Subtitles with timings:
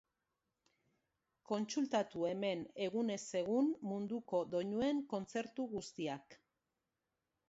[1.49, 6.39] Kontsultatu hemen egunez egun munduko doinuen kontzertu guztiak.